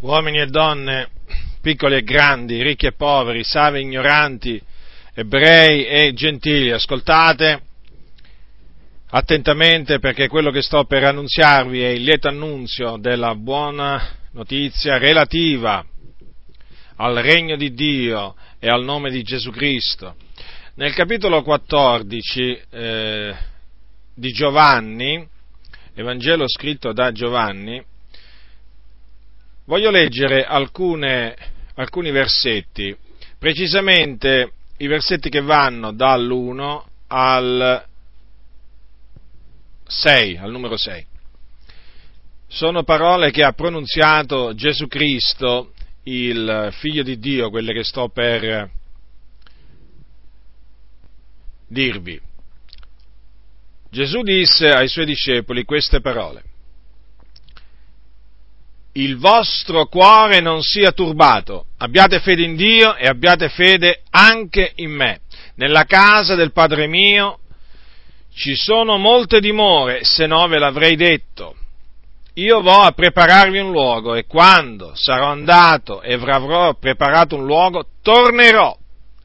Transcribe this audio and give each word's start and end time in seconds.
uomini 0.00 0.40
e 0.40 0.46
donne, 0.46 1.08
piccoli 1.60 1.96
e 1.96 2.02
grandi, 2.02 2.62
ricchi 2.62 2.86
e 2.86 2.92
poveri, 2.92 3.42
savi 3.44 3.78
e 3.78 3.80
ignoranti, 3.80 4.62
ebrei 5.14 5.86
e 5.86 6.12
gentili, 6.12 6.70
ascoltate 6.70 7.62
attentamente 9.08 9.98
perché 9.98 10.28
quello 10.28 10.50
che 10.50 10.62
sto 10.62 10.84
per 10.84 11.04
annunziarvi 11.04 11.80
è 11.80 11.88
il 11.88 12.02
lieto 12.02 12.28
annunzio 12.28 12.96
della 12.98 13.34
buona 13.34 14.16
notizia 14.32 14.98
relativa 14.98 15.84
al 16.96 17.14
regno 17.16 17.56
di 17.56 17.72
Dio 17.72 18.34
e 18.58 18.68
al 18.68 18.84
nome 18.84 19.10
di 19.10 19.22
Gesù 19.22 19.50
Cristo. 19.50 20.16
Nel 20.74 20.92
capitolo 20.92 21.42
14 21.42 22.60
eh, 22.70 23.34
di 24.14 24.32
Giovanni, 24.32 25.26
Evangelo 25.94 26.46
scritto 26.46 26.92
da 26.92 27.12
Giovanni, 27.12 27.82
voglio 29.66 29.90
leggere 29.90 30.44
alcune, 30.44 31.36
alcuni 31.74 32.10
versetti, 32.10 32.96
precisamente 33.38 34.52
i 34.78 34.86
versetti 34.86 35.28
che 35.28 35.40
vanno 35.40 35.92
dall'1 35.92 36.82
al 37.08 37.84
6, 39.86 40.36
al 40.38 40.50
numero 40.50 40.76
6. 40.76 41.06
Sono 42.48 42.84
parole 42.84 43.30
che 43.30 43.42
ha 43.42 43.52
pronunziato 43.52 44.54
Gesù 44.54 44.86
Cristo, 44.86 45.72
il 46.04 46.70
figlio 46.72 47.02
di 47.02 47.18
Dio, 47.18 47.50
quelle 47.50 47.72
che 47.72 47.84
sto 47.84 48.08
per 48.08 48.70
dirvi. 51.68 52.20
Gesù 53.90 54.22
disse 54.22 54.68
ai 54.68 54.88
suoi 54.88 55.06
discepoli 55.06 55.64
queste 55.64 56.00
parole. 56.00 56.42
Il 58.96 59.18
vostro 59.18 59.84
cuore 59.88 60.40
non 60.40 60.62
sia 60.62 60.90
turbato, 60.90 61.66
abbiate 61.76 62.18
fede 62.20 62.42
in 62.42 62.56
Dio 62.56 62.96
e 62.96 63.06
abbiate 63.06 63.50
fede 63.50 64.00
anche 64.08 64.72
in 64.76 64.90
me. 64.90 65.20
Nella 65.56 65.84
casa 65.84 66.34
del 66.34 66.50
Padre 66.52 66.86
mio 66.86 67.40
ci 68.32 68.54
sono 68.54 68.96
molte 68.96 69.40
dimore, 69.40 70.02
se 70.02 70.26
no 70.26 70.46
ve 70.48 70.58
l'avrei 70.58 70.96
detto. 70.96 71.56
Io 72.36 72.62
vo 72.62 72.80
a 72.80 72.92
prepararvi 72.92 73.58
un 73.58 73.70
luogo 73.70 74.14
e 74.14 74.24
quando 74.24 74.92
sarò 74.94 75.26
andato 75.26 76.00
e 76.00 76.14
avrò 76.14 76.72
preparato 76.72 77.36
un 77.36 77.44
luogo, 77.44 77.88
tornerò 78.00 78.74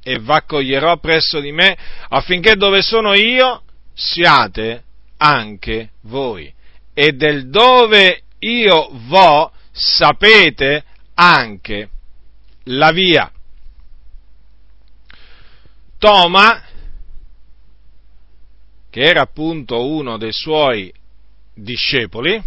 e 0.03 0.19
v'accoglierò 0.19 0.97
presso 0.97 1.39
di 1.39 1.53
me 1.53 1.77
affinché 2.09 2.57
dove 2.57 2.81
sono 2.81 3.13
io 3.13 3.61
siate 3.93 4.83
anche 5.15 5.91
voi. 6.01 6.53
E 6.93 7.13
del 7.13 7.49
dove 7.49 8.23
io 8.39 8.89
vo 9.07 9.51
sapete 9.71 10.83
anche 11.13 11.89
la 12.65 12.91
via. 12.91 13.31
Toma, 15.97 16.63
che 18.89 19.01
era 19.01 19.21
appunto 19.21 19.87
uno 19.87 20.17
dei 20.17 20.33
suoi 20.33 20.91
discepoli, 21.53 22.43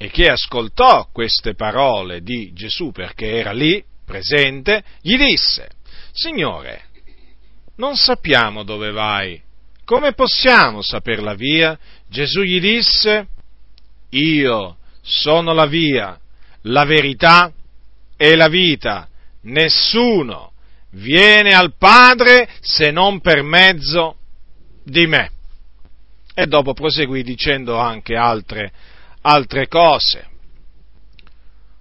e 0.00 0.10
che 0.10 0.30
ascoltò 0.30 1.08
queste 1.10 1.54
parole 1.54 2.22
di 2.22 2.52
Gesù 2.52 2.92
perché 2.92 3.36
era 3.36 3.52
lì, 3.52 3.82
presente, 4.04 4.84
gli 5.00 5.16
disse, 5.16 5.70
Signore, 6.12 6.84
non 7.76 7.96
sappiamo 7.96 8.62
dove 8.62 8.92
vai, 8.92 9.42
come 9.84 10.12
possiamo 10.12 10.82
saper 10.82 11.22
la 11.22 11.34
via? 11.34 11.78
Gesù 12.08 12.42
gli 12.42 12.60
disse, 12.60 13.28
io 14.10 14.76
sono 15.02 15.52
la 15.52 15.66
via, 15.66 16.18
la 16.62 16.84
verità 16.84 17.52
e 18.16 18.36
la 18.36 18.48
vita, 18.48 19.08
nessuno 19.42 20.52
viene 20.92 21.52
al 21.52 21.74
Padre 21.76 22.48
se 22.60 22.90
non 22.90 23.20
per 23.20 23.42
mezzo 23.42 24.16
di 24.84 25.06
me. 25.06 25.30
E 26.34 26.46
dopo 26.46 26.72
proseguì 26.72 27.22
dicendo 27.22 27.78
anche 27.78 28.14
altre, 28.14 28.72
altre 29.22 29.66
cose. 29.68 30.26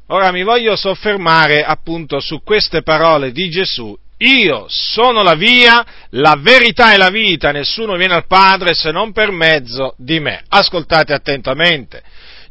Ora 0.07 0.31
mi 0.31 0.43
voglio 0.43 0.75
soffermare 0.75 1.63
appunto 1.63 2.19
su 2.19 2.41
queste 2.41 2.81
parole 2.81 3.31
di 3.31 3.49
Gesù. 3.49 3.95
Io 4.19 4.66
sono 4.67 5.22
la 5.22 5.35
via, 5.35 5.85
la 6.11 6.35
verità 6.39 6.94
e 6.94 6.97
la 6.97 7.09
vita, 7.09 7.51
nessuno 7.51 7.95
viene 7.95 8.16
al 8.16 8.25
Padre 8.25 8.73
se 8.73 8.91
non 8.91 9.11
per 9.11 9.31
mezzo 9.31 9.94
di 9.97 10.19
me. 10.19 10.44
Ascoltate 10.47 11.13
attentamente. 11.13 12.01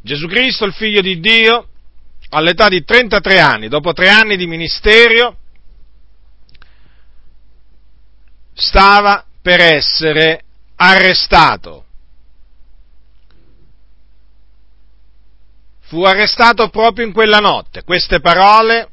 Gesù 0.01 0.27
Cristo, 0.27 0.63
il 0.65 0.73
figlio 0.73 1.01
di 1.01 1.19
Dio, 1.19 1.67
all'età 2.29 2.69
di 2.69 2.83
33 2.83 3.39
anni, 3.39 3.67
dopo 3.67 3.91
tre 3.91 4.07
anni 4.07 4.37
di 4.37 4.47
ministero, 4.47 5.37
stava 8.53 9.25
per 9.41 9.59
essere 9.59 10.41
arrestato. 10.77 11.83
fu 15.87 16.03
arrestato 16.03 16.69
proprio 16.69 17.05
in 17.05 17.13
quella 17.13 17.39
notte. 17.39 17.83
Queste 17.83 18.19
parole 18.19 18.89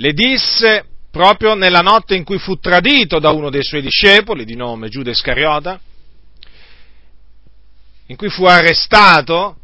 le 0.00 0.12
disse 0.14 0.86
proprio 1.10 1.54
nella 1.54 1.82
notte 1.82 2.14
in 2.14 2.24
cui 2.24 2.38
fu 2.38 2.58
tradito 2.58 3.18
da 3.18 3.30
uno 3.30 3.50
dei 3.50 3.62
suoi 3.62 3.82
discepoli, 3.82 4.46
di 4.46 4.56
nome 4.56 4.88
Giuda 4.88 5.10
Iscariota, 5.10 5.78
in 8.06 8.16
cui 8.16 8.30
fu 8.30 8.44
arrestato 8.44 9.56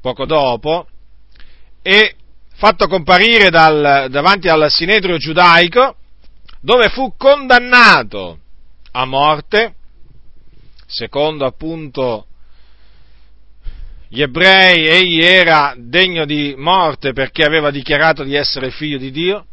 poco 0.00 0.24
dopo 0.24 0.86
e 1.82 2.14
fatto 2.54 2.86
comparire 2.86 3.50
dal, 3.50 4.06
davanti 4.08 4.48
al 4.48 4.70
sinedrio 4.70 5.16
giudaico, 5.16 5.96
dove 6.60 6.88
fu 6.88 7.14
condannato 7.16 8.38
a 8.92 9.04
morte, 9.04 9.74
secondo 10.86 11.44
appunto 11.44 12.26
gli 14.14 14.20
ebrei, 14.20 14.88
egli 14.88 15.22
era 15.22 15.74
degno 15.74 16.26
di 16.26 16.54
morte 16.58 17.14
perché 17.14 17.44
aveva 17.44 17.70
dichiarato 17.70 18.24
di 18.24 18.34
essere 18.34 18.70
figlio 18.70 18.98
di 18.98 19.10
Dio, 19.10 19.46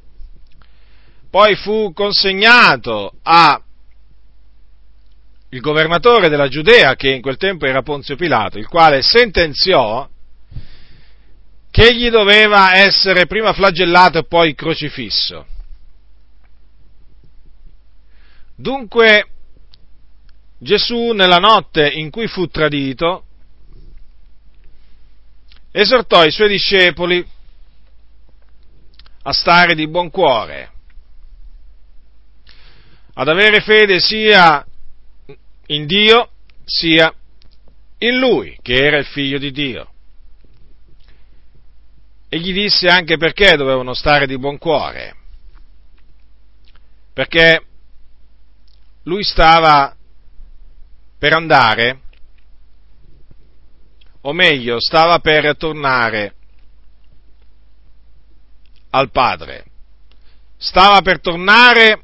poi 1.29 1.55
fu 1.55 1.93
consegnato 1.93 3.13
a 3.23 3.63
il 5.51 5.61
governatore 5.61 6.27
della 6.27 6.49
Giudea, 6.49 6.95
che 6.95 7.09
in 7.09 7.21
quel 7.21 7.37
tempo 7.37 7.67
era 7.67 7.83
Ponzio 7.83 8.17
Pilato, 8.17 8.57
il 8.59 8.67
quale 8.67 9.01
sentenziò 9.01 10.05
che 11.71 11.87
egli 11.87 12.09
doveva 12.09 12.75
essere 12.75 13.27
prima 13.27 13.53
flagellato 13.53 14.17
e 14.17 14.25
poi 14.25 14.55
crocifisso. 14.55 15.45
Dunque 18.57 19.25
Gesù 20.57 21.11
nella 21.11 21.37
notte 21.37 21.89
in 21.89 22.09
cui 22.09 22.27
fu 22.27 22.47
tradito 22.47 23.23
esortò 25.71 26.25
i 26.25 26.31
suoi 26.31 26.49
discepoli 26.49 27.25
a 29.23 29.33
stare 29.33 29.75
di 29.75 29.87
buon 29.87 30.09
cuore, 30.09 30.71
ad 33.13 33.27
avere 33.27 33.61
fede 33.61 33.99
sia 33.99 34.65
in 35.67 35.85
Dio 35.85 36.29
sia 36.63 37.13
in 37.99 38.17
Lui, 38.17 38.57
che 38.61 38.75
era 38.75 38.97
il 38.97 39.05
figlio 39.05 39.37
di 39.37 39.51
Dio. 39.51 39.91
E 42.29 42.39
gli 42.39 42.53
disse 42.53 42.87
anche 42.87 43.17
perché 43.17 43.55
dovevano 43.55 43.93
stare 43.93 44.25
di 44.25 44.37
buon 44.37 44.57
cuore, 44.57 45.15
perché 47.13 47.63
lui 49.03 49.23
stava 49.23 49.95
per 51.17 51.33
andare 51.33 52.01
o 54.21 54.33
meglio, 54.33 54.79
stava 54.79 55.19
per 55.19 55.55
tornare 55.55 56.35
al 58.89 59.09
Padre. 59.11 59.65
Stava 60.57 61.01
per 61.01 61.21
tornare 61.21 62.03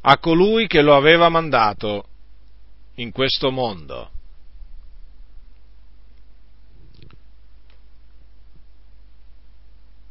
a 0.00 0.18
colui 0.18 0.66
che 0.66 0.82
lo 0.82 0.96
aveva 0.96 1.28
mandato 1.28 2.06
in 2.96 3.12
questo 3.12 3.50
mondo. 3.50 4.10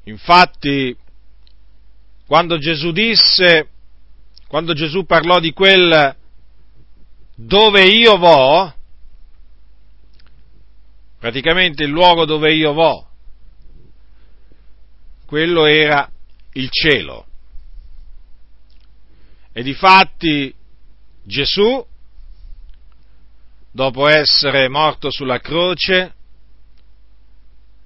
Infatti, 0.04 0.98
quando 2.26 2.58
Gesù 2.58 2.92
disse, 2.92 3.70
quando 4.48 4.74
Gesù 4.74 5.06
parlò 5.06 5.40
di 5.40 5.52
quel 5.52 6.16
dove 7.36 7.84
io 7.84 8.18
vo, 8.18 8.74
praticamente 11.22 11.84
il 11.84 11.92
luogo 11.92 12.26
dove 12.26 12.52
io 12.52 12.74
vo, 12.74 13.08
quello 15.28 15.66
era 15.68 16.12
il 16.54 16.68
cielo. 16.72 17.28
E 19.54 19.62
difatti 19.62 20.52
Gesù 21.24 21.86
dopo 23.70 24.08
essere 24.08 24.68
morto 24.68 25.12
sulla 25.12 25.40
croce, 25.40 26.16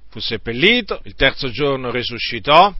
fu 0.08 0.20
seppellito, 0.20 1.02
il 1.04 1.16
terzo 1.16 1.50
giorno 1.50 1.92
risuscitò 1.92 2.74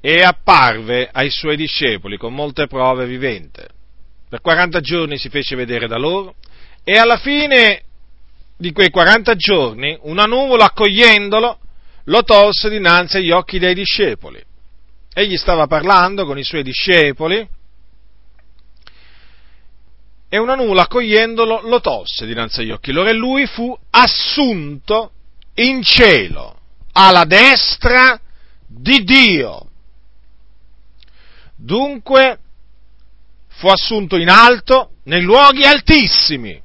e 0.00 0.22
apparve 0.22 1.10
ai 1.12 1.30
suoi 1.30 1.56
discepoli 1.56 2.16
con 2.16 2.32
molte 2.32 2.68
prove 2.68 3.06
vivente. 3.06 3.70
Per 4.28 4.40
40 4.40 4.80
giorni 4.80 5.18
si 5.18 5.28
fece 5.30 5.56
vedere 5.56 5.88
da 5.88 5.98
loro 5.98 6.36
e 6.84 6.98
alla 6.98 7.16
fine 7.16 7.82
di 8.56 8.72
quei 8.72 8.90
40 8.90 9.34
giorni 9.34 9.96
una 10.02 10.24
nuvola 10.24 10.66
accogliendolo 10.66 11.58
lo 12.04 12.22
tolse 12.22 12.68
dinanzi 12.68 13.18
agli 13.18 13.30
occhi 13.30 13.58
dei 13.58 13.74
discepoli. 13.74 14.42
Egli 15.14 15.36
stava 15.36 15.66
parlando 15.66 16.24
con 16.24 16.38
i 16.38 16.44
suoi 16.44 16.62
discepoli 16.62 17.46
e 20.28 20.38
una 20.38 20.54
nuvola 20.54 20.82
accogliendolo 20.82 21.60
lo 21.68 21.80
tolse 21.80 22.24
dinanzi 22.24 22.60
agli 22.60 22.70
occhi 22.70 22.92
loro 22.92 23.10
e 23.10 23.12
lui 23.12 23.46
fu 23.46 23.76
assunto 23.90 25.12
in 25.54 25.82
cielo 25.82 26.58
alla 26.92 27.24
destra 27.24 28.18
di 28.66 29.04
Dio. 29.04 29.68
Dunque 31.54 32.38
fu 33.48 33.68
assunto 33.68 34.16
in 34.16 34.28
alto 34.28 34.92
nei 35.04 35.20
luoghi 35.20 35.64
altissimi. 35.64 36.60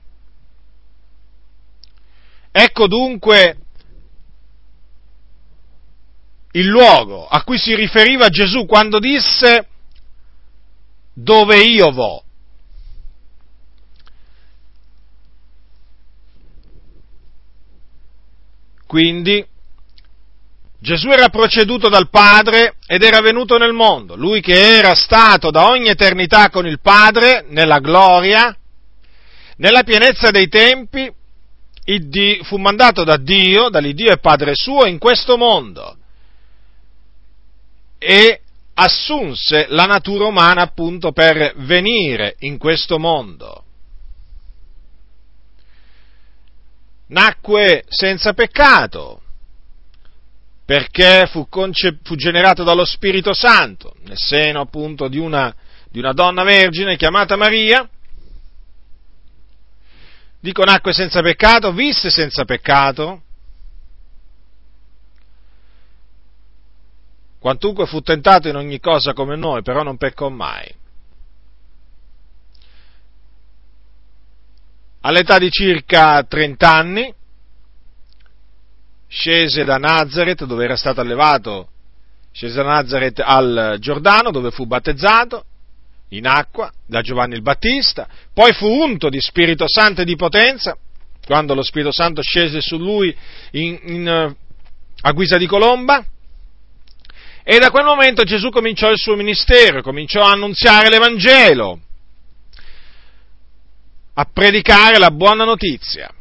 Ecco 2.59 2.87
dunque 2.87 3.57
il 6.53 6.65
luogo 6.65 7.27
a 7.27 7.43
cui 7.43 7.59
si 7.59 7.75
riferiva 7.75 8.29
Gesù 8.29 8.65
quando 8.65 8.97
disse 8.97 9.67
dove 11.13 11.61
io 11.61 11.91
vo. 11.91 12.23
Quindi 18.87 19.45
Gesù 20.79 21.09
era 21.09 21.29
proceduto 21.29 21.89
dal 21.89 22.09
Padre 22.09 22.77
ed 22.87 23.03
era 23.03 23.21
venuto 23.21 23.59
nel 23.59 23.73
mondo, 23.73 24.15
lui 24.15 24.41
che 24.41 24.77
era 24.77 24.95
stato 24.95 25.51
da 25.51 25.67
ogni 25.67 25.89
eternità 25.89 26.49
con 26.49 26.65
il 26.65 26.79
Padre 26.79 27.45
nella 27.49 27.77
gloria, 27.77 28.57
nella 29.57 29.83
pienezza 29.83 30.31
dei 30.31 30.47
tempi, 30.47 31.13
fu 32.43 32.57
mandato 32.57 33.03
da 33.03 33.17
Dio, 33.17 33.69
dall'Iddio 33.69 34.11
e 34.11 34.17
Padre 34.17 34.53
suo 34.55 34.85
in 34.85 34.97
questo 34.97 35.37
mondo 35.37 35.97
e 37.97 38.41
assunse 38.73 39.65
la 39.69 39.85
natura 39.85 40.25
umana 40.25 40.61
appunto 40.61 41.11
per 41.11 41.53
venire 41.57 42.35
in 42.39 42.57
questo 42.57 42.99
mondo. 42.99 43.63
Nacque 47.07 47.85
senza 47.87 48.33
peccato, 48.33 49.21
perché 50.65 51.27
fu, 51.27 51.47
conce- 51.47 51.97
fu 52.03 52.15
generato 52.15 52.63
dallo 52.63 52.83
Spirito 52.83 53.33
Santo, 53.33 53.95
nel 54.03 54.17
seno 54.17 54.59
appunto 54.59 55.07
di 55.07 55.17
una, 55.17 55.55
di 55.89 55.99
una 55.99 56.11
donna 56.11 56.43
vergine 56.43 56.97
chiamata 56.97 57.37
Maria, 57.37 57.89
dico 60.39 60.63
nacque 60.63 60.93
senza 60.93 61.21
peccato, 61.21 61.71
visse 61.71 62.09
senza 62.09 62.45
peccato, 62.45 63.21
quantunque 67.39 67.85
fu 67.85 68.01
tentato 68.01 68.47
in 68.47 68.55
ogni 68.55 68.79
cosa 68.79 69.13
come 69.13 69.35
noi, 69.35 69.61
però 69.61 69.83
non 69.83 69.97
peccò 69.97 70.29
mai. 70.29 70.75
All'età 75.01 75.37
di 75.37 75.49
circa 75.49 76.23
30 76.23 76.73
anni 76.73 77.13
scese 79.07 79.63
da 79.63 79.77
Nazareth, 79.77 80.43
dove 80.43 80.65
era 80.65 80.75
stato 80.75 80.99
allevato, 80.99 81.69
scese 82.31 82.55
da 82.55 82.63
Nazareth 82.63 83.21
al 83.23 83.77
Giordano, 83.79 84.31
dove 84.31 84.51
fu 84.51 84.65
battezzato 84.65 85.45
in 86.09 86.27
acqua 86.27 86.71
da 86.85 87.01
Giovanni 87.01 87.35
il 87.35 87.41
Battista, 87.41 88.07
poi 88.33 88.53
fu 88.53 88.67
unto 88.67 89.09
di 89.09 89.19
Spirito 89.19 89.65
Santo 89.67 90.01
e 90.01 90.05
di 90.05 90.15
potenza, 90.15 90.77
quando 91.25 91.53
lo 91.53 91.63
Spirito 91.63 91.91
Santo 91.91 92.21
scese 92.21 92.61
su 92.61 92.77
lui 92.77 93.15
in, 93.51 93.79
in, 93.83 94.35
a 95.01 95.11
guisa 95.11 95.37
di 95.37 95.47
colomba, 95.47 96.05
e 97.43 97.59
da 97.59 97.69
quel 97.69 97.85
momento 97.85 98.23
Gesù 98.23 98.49
cominciò 98.49 98.89
il 98.89 98.97
suo 98.97 99.15
ministero, 99.15 99.81
cominciò 99.81 100.21
a 100.21 100.31
annunziare 100.31 100.89
l'Evangelo, 100.89 101.79
a 104.13 104.25
predicare 104.25 104.97
la 104.97 105.11
buona 105.11 105.43
notizia. 105.43 106.11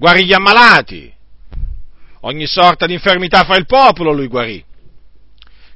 guarì 0.00 0.24
gli 0.24 0.32
ammalati, 0.32 1.12
ogni 2.20 2.46
sorta 2.46 2.86
di 2.86 2.94
infermità 2.94 3.44
fra 3.44 3.56
il 3.56 3.66
popolo 3.66 4.12
lui 4.12 4.28
guarì. 4.28 4.64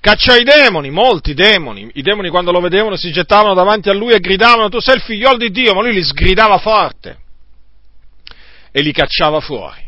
Cacciò 0.05 0.37
i 0.37 0.45
demoni, 0.45 0.91
molti 0.91 1.33
demoni, 1.33 1.91
i 1.95 2.03
demoni 2.03 2.29
quando 2.29 2.53
lo 2.53 2.61
vedevano 2.61 2.95
si 2.95 3.11
gettavano 3.11 3.55
davanti 3.55 3.89
a 3.89 3.95
lui 3.95 4.13
e 4.13 4.21
gridavano 4.21 4.69
tu 4.69 4.79
sei 4.79 4.97
il 4.97 5.01
figliolo 5.01 5.39
di 5.39 5.51
Dio, 5.51 5.73
ma 5.73 5.81
lui 5.81 5.95
li 5.95 6.05
sgridava 6.05 6.59
forte 6.59 7.21
e 8.71 8.83
li 8.83 8.93
cacciava 8.93 9.41
fuori 9.41 9.83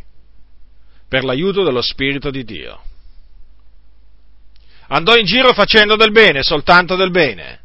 per 1.07 1.23
l'aiuto 1.23 1.63
dello 1.65 1.83
Spirito 1.83 2.31
di 2.31 2.45
Dio. 2.45 2.81
Andò 4.87 5.17
in 5.17 5.27
giro 5.27 5.53
facendo 5.53 5.97
del 5.97 6.13
bene, 6.13 6.43
soltanto 6.43 6.97
del 6.97 7.11
bene, 7.11 7.61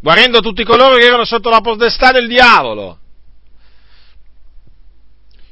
guarendo 0.00 0.40
tutti 0.40 0.64
coloro 0.64 0.96
che 0.96 1.04
erano 1.04 1.26
sotto 1.26 1.50
la 1.50 1.60
potestà 1.60 2.10
del 2.10 2.26
diavolo 2.26 3.00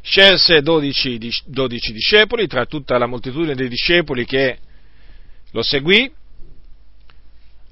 scelse 0.01 0.63
dodici, 0.63 1.19
discepoli, 1.19 2.47
tra 2.47 2.65
tutta 2.65 2.97
la 2.97 3.05
moltitudine 3.05 3.55
dei 3.55 3.69
discepoli 3.69 4.25
che 4.25 4.61
lo 5.55 5.63
seguì, 5.63 6.13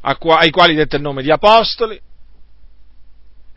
ai 0.02 0.50
quali 0.50 0.74
dette 0.74 0.96
il 0.96 1.02
nome 1.02 1.22
di 1.22 1.32
apostoli, 1.32 2.00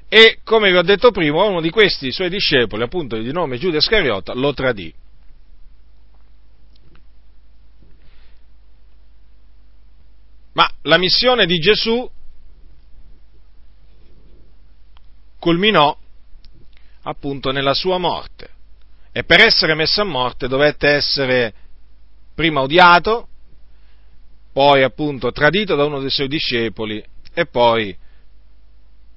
e 0.10 0.40
come 0.44 0.72
vi 0.72 0.78
ho 0.78 0.82
detto 0.82 1.12
prima, 1.12 1.44
uno 1.44 1.62
di 1.62 1.70
questi 1.70 2.12
suoi 2.12 2.30
discepoli, 2.30 2.82
appunto 2.82 3.18
di 3.18 3.32
nome 3.32 3.60
Giuda 3.60 3.78
Iscariota, 3.78 4.34
lo 4.34 4.52
tradì. 4.54 4.92
Ma 10.54 10.72
la 10.84 10.98
missione 10.98 11.46
di 11.46 11.60
Gesù 11.60 12.10
culminò 15.38 15.96
appunto 17.04 17.52
nella 17.52 17.76
sua 17.76 18.00
morte 18.00 18.50
e 19.12 19.24
per 19.24 19.42
essere 19.42 19.76
messo 19.76 20.02
a 20.02 20.06
morte 20.06 20.48
dovette 20.48 20.88
essere 20.88 21.54
prima 22.34 22.62
odiato, 22.62 23.28
poi 24.56 24.84
appunto 24.84 25.34
tradito 25.34 25.76
da 25.76 25.84
uno 25.84 26.00
dei 26.00 26.10
suoi 26.10 26.30
discepoli 26.30 27.04
e 27.34 27.46
poi 27.46 27.94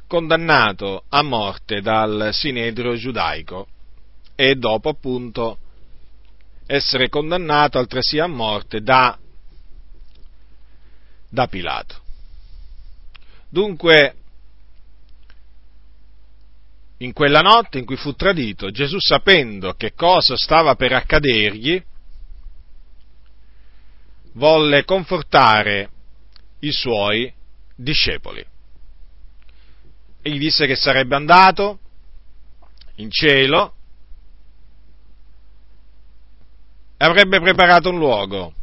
condannato 0.08 1.04
a 1.10 1.22
morte 1.22 1.80
dal 1.80 2.30
sinedrio 2.32 2.96
giudaico 2.96 3.68
e 4.34 4.56
dopo 4.56 4.88
appunto 4.88 5.58
essere 6.66 7.08
condannato 7.08 7.78
altresì 7.78 8.18
a 8.18 8.26
morte 8.26 8.80
da, 8.80 9.16
da 11.28 11.46
Pilato. 11.46 12.00
Dunque 13.48 14.16
in 16.96 17.12
quella 17.12 17.42
notte 17.42 17.78
in 17.78 17.84
cui 17.84 17.96
fu 17.96 18.12
tradito, 18.14 18.72
Gesù 18.72 18.98
sapendo 18.98 19.74
che 19.74 19.92
cosa 19.94 20.36
stava 20.36 20.74
per 20.74 20.94
accadergli, 20.94 21.80
volle 24.38 24.84
confortare 24.84 25.90
i 26.60 26.72
suoi 26.72 27.30
discepoli. 27.74 28.44
E 30.22 30.30
gli 30.30 30.38
disse 30.38 30.66
che 30.66 30.76
sarebbe 30.76 31.16
andato 31.16 31.80
in 32.96 33.10
cielo 33.10 33.74
e 36.96 37.04
avrebbe 37.04 37.40
preparato 37.40 37.90
un 37.90 37.98
luogo, 37.98 38.54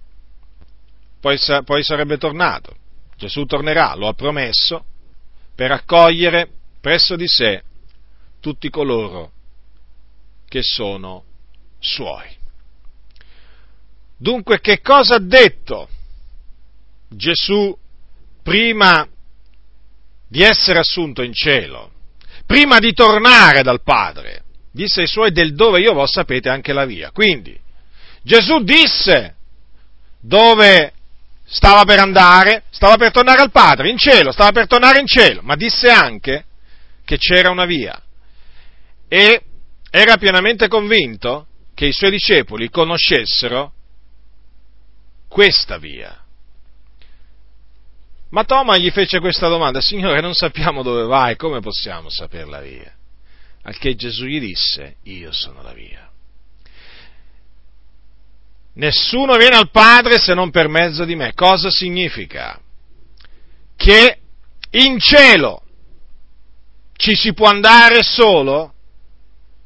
poi, 1.20 1.38
poi 1.64 1.84
sarebbe 1.84 2.18
tornato. 2.18 2.76
Gesù 3.16 3.46
tornerà, 3.46 3.96
lo 3.96 4.08
ha 4.08 4.14
promesso, 4.14 4.86
per 5.56 5.72
accogliere 5.72 6.50
presso 6.82 7.16
di 7.16 7.28
sé 7.28 7.64
tutti 8.40 8.70
coloro 8.70 9.32
che 10.48 10.62
sono 10.62 11.24
suoi. 11.80 12.44
Dunque 14.18 14.60
che 14.60 14.82
cosa 14.82 15.16
ha 15.16 15.20
detto 15.20 15.90
Gesù 17.10 17.76
prima 18.42 19.08
di 20.28 20.42
essere 20.42 20.80
assunto 20.80 21.22
in 21.22 21.34
cielo, 21.34 21.92
prima 22.46 22.80
di 22.80 22.94
tornare 22.94 23.62
dal 23.62 23.82
Padre? 23.82 24.44
Disse 24.72 25.02
ai 25.02 25.08
suoi 25.08 25.32
del 25.32 25.56
dove 25.56 25.80
io 25.80 25.94
vo 25.94 26.06
sapete 26.06 26.50
anche 26.50 26.74
la 26.74 26.86
via. 26.86 27.12
Quindi 27.12 27.58
Gesù 28.22 28.64
disse 28.64 29.36
dove 30.20 30.94
stava 31.46 31.84
per 31.84 32.00
andare, 32.00 32.64
stava 32.72 32.98
per 32.98 33.12
tornare 33.12 33.42
al 33.42 33.52
Padre, 33.52 33.90
in 33.90 33.98
cielo, 33.98 34.32
stava 34.32 34.52
per 34.52 34.68
tornare 34.68 35.00
in 35.00 35.08
cielo, 35.08 35.42
ma 35.44 35.56
disse 35.56 35.88
anche 35.88 36.46
che 37.06 37.18
c'era 37.18 37.52
una 37.52 37.66
via 37.66 38.02
e 39.08 39.44
era 39.90 40.18
pienamente 40.18 40.68
convinto 40.68 41.48
che 41.74 41.86
i 41.86 41.94
suoi 41.94 42.12
discepoli 42.12 42.70
conoscessero 42.70 43.74
questa 45.36 45.78
via. 45.78 46.18
Ma 48.30 48.46
Toma 48.46 48.78
gli 48.78 48.90
fece 48.90 49.20
questa 49.20 49.50
domanda, 49.50 49.82
Signore, 49.82 50.22
non 50.22 50.34
sappiamo 50.34 50.82
dove 50.82 51.04
vai, 51.04 51.36
come 51.36 51.60
possiamo 51.60 52.10
sapere 52.10 52.46
la 52.46 52.62
via? 52.62 52.90
Al 53.64 53.78
che 53.78 53.96
Gesù 53.96 54.24
gli 54.24 54.40
disse, 54.40 54.96
io 55.04 55.34
sono 55.34 55.62
la 55.62 55.74
via. 55.74 56.10
Nessuno 58.76 59.36
viene 59.36 59.58
al 59.58 59.72
Padre 59.72 60.20
se 60.20 60.34
non 60.34 60.52
per 60.52 60.70
mezzo 60.70 61.04
di 61.04 61.16
me. 61.16 61.34
Cosa 61.34 61.70
significa? 61.70 62.58
Che 63.76 64.18
in 64.70 65.00
cielo 65.00 65.64
ci 66.94 67.14
si 67.14 67.34
può 67.34 67.48
andare 67.48 68.04
solo 68.04 68.74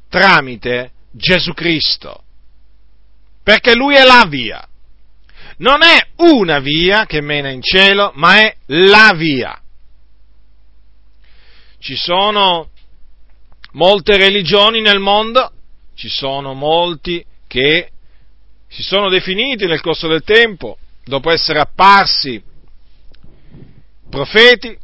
tramite 0.08 0.90
Gesù 1.12 1.52
Cristo, 1.52 2.24
perché 3.44 3.76
Lui 3.76 3.94
è 3.94 4.02
la 4.02 4.26
via. 4.28 4.64
Non 5.60 5.82
è 5.82 6.08
una 6.16 6.58
via 6.58 7.04
che 7.04 7.20
mena 7.20 7.50
in 7.50 7.60
cielo, 7.60 8.12
ma 8.14 8.40
è 8.40 8.56
la 8.66 9.12
via. 9.14 9.60
Ci 11.78 11.96
sono 11.96 12.70
molte 13.72 14.16
religioni 14.16 14.80
nel 14.80 15.00
mondo, 15.00 15.52
ci 15.94 16.08
sono 16.08 16.54
molti 16.54 17.24
che 17.46 17.90
si 18.68 18.82
sono 18.82 19.10
definiti 19.10 19.66
nel 19.66 19.82
corso 19.82 20.08
del 20.08 20.22
tempo, 20.22 20.78
dopo 21.04 21.30
essere 21.30 21.58
apparsi 21.58 22.42
profeti, 24.08 24.76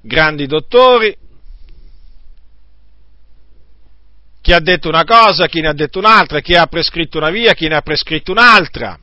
grandi 0.00 0.46
dottori, 0.46 1.14
chi 4.44 4.52
ha 4.52 4.60
detto 4.60 4.88
una 4.90 5.04
cosa, 5.04 5.46
chi 5.46 5.62
ne 5.62 5.68
ha 5.68 5.72
detto 5.72 5.98
un'altra, 5.98 6.40
chi 6.40 6.54
ha 6.54 6.66
prescritto 6.66 7.16
una 7.16 7.30
via, 7.30 7.54
chi 7.54 7.66
ne 7.66 7.76
ha 7.76 7.80
prescritto 7.80 8.30
un'altra. 8.30 9.00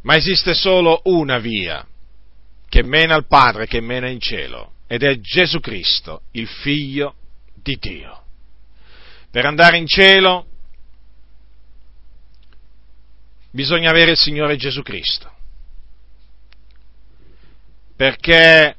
Ma 0.00 0.16
esiste 0.16 0.52
solo 0.52 1.02
una 1.04 1.38
via 1.38 1.86
che 2.68 2.82
mena 2.82 3.14
al 3.14 3.28
Padre, 3.28 3.68
che 3.68 3.80
mena 3.80 4.08
in 4.08 4.18
cielo, 4.18 4.72
ed 4.88 5.04
è 5.04 5.20
Gesù 5.20 5.60
Cristo, 5.60 6.22
il 6.32 6.48
Figlio 6.48 7.14
di 7.54 7.78
Dio. 7.80 8.24
Per 9.30 9.46
andare 9.46 9.76
in 9.76 9.86
cielo 9.86 10.46
bisogna 13.52 13.90
avere 13.90 14.10
il 14.10 14.18
Signore 14.18 14.56
Gesù 14.56 14.82
Cristo, 14.82 15.30
perché 17.94 18.78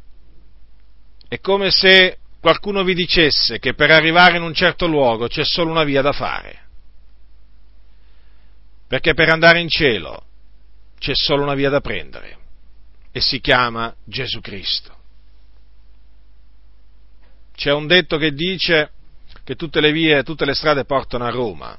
è 1.33 1.39
come 1.39 1.71
se 1.71 2.19
qualcuno 2.39 2.83
vi 2.83 2.93
dicesse 2.93 3.57
che 3.57 3.73
per 3.73 3.89
arrivare 3.89 4.37
in 4.37 4.43
un 4.43 4.53
certo 4.53 4.85
luogo 4.85 5.27
c'è 5.27 5.43
solo 5.43 5.71
una 5.71 5.83
via 5.83 6.03
da 6.03 6.11
fare, 6.11 6.67
perché 8.87 9.15
per 9.15 9.29
andare 9.29 9.59
in 9.59 9.67
cielo 9.67 10.25
c'è 10.99 11.13
solo 11.15 11.41
una 11.41 11.55
via 11.55 11.71
da 11.71 11.81
prendere 11.81 12.37
e 13.11 13.19
si 13.19 13.39
chiama 13.39 13.95
Gesù 14.03 14.41
Cristo. 14.41 14.95
C'è 17.55 17.71
un 17.71 17.87
detto 17.87 18.17
che 18.17 18.33
dice 18.33 18.91
che 19.43 19.55
tutte 19.55 19.81
le 19.81 19.91
vie, 19.91 20.21
tutte 20.21 20.45
le 20.45 20.53
strade 20.53 20.85
portano 20.85 21.25
a 21.25 21.31
Roma. 21.31 21.75